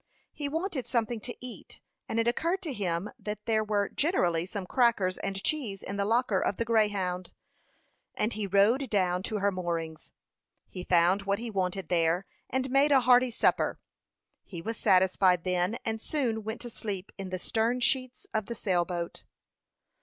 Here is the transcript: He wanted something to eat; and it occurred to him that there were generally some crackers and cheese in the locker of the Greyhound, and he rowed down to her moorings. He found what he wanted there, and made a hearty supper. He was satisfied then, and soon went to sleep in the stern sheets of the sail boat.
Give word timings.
He 0.33 0.49
wanted 0.49 0.87
something 0.87 1.19
to 1.19 1.45
eat; 1.45 1.79
and 2.09 2.19
it 2.19 2.27
occurred 2.27 2.63
to 2.63 2.73
him 2.73 3.11
that 3.19 3.45
there 3.45 3.63
were 3.63 3.87
generally 3.87 4.47
some 4.47 4.65
crackers 4.65 5.19
and 5.19 5.43
cheese 5.43 5.83
in 5.83 5.95
the 5.97 6.05
locker 6.05 6.39
of 6.39 6.57
the 6.57 6.65
Greyhound, 6.65 7.33
and 8.15 8.33
he 8.33 8.47
rowed 8.47 8.89
down 8.89 9.21
to 9.21 9.35
her 9.37 9.51
moorings. 9.51 10.11
He 10.67 10.83
found 10.83 11.21
what 11.25 11.37
he 11.37 11.51
wanted 11.51 11.89
there, 11.89 12.25
and 12.49 12.71
made 12.71 12.91
a 12.91 13.01
hearty 13.01 13.29
supper. 13.29 13.79
He 14.43 14.59
was 14.59 14.75
satisfied 14.75 15.43
then, 15.43 15.77
and 15.85 16.01
soon 16.01 16.43
went 16.43 16.61
to 16.61 16.71
sleep 16.71 17.11
in 17.19 17.29
the 17.29 17.37
stern 17.37 17.79
sheets 17.79 18.25
of 18.33 18.47
the 18.47 18.55
sail 18.55 18.85
boat. 18.85 19.23